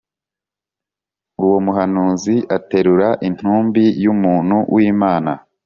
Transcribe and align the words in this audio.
Uwo 1.43 1.57
muhanuzi 1.65 2.35
aterura 2.57 3.09
intumbi 3.27 3.83
y’umuntu 4.03 4.57
w’Imana 4.73 5.31